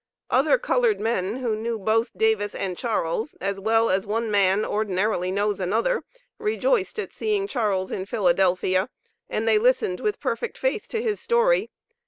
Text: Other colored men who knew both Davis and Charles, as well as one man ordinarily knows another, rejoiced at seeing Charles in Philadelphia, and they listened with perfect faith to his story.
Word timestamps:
Other 0.31 0.57
colored 0.57 0.99
men 0.99 1.35
who 1.35 1.55
knew 1.55 1.77
both 1.77 2.17
Davis 2.17 2.55
and 2.55 2.75
Charles, 2.75 3.35
as 3.35 3.59
well 3.59 3.91
as 3.91 4.03
one 4.03 4.31
man 4.31 4.65
ordinarily 4.65 5.31
knows 5.31 5.59
another, 5.59 6.03
rejoiced 6.39 6.97
at 6.97 7.13
seeing 7.13 7.47
Charles 7.47 7.91
in 7.91 8.07
Philadelphia, 8.07 8.89
and 9.29 9.47
they 9.47 9.59
listened 9.59 9.99
with 9.99 10.19
perfect 10.19 10.57
faith 10.57 10.87
to 10.87 11.03
his 11.03 11.19
story. 11.19 11.69